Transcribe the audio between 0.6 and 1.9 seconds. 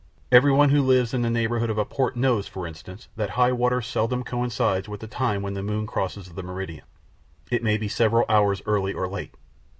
who lives in the neighbourhood of a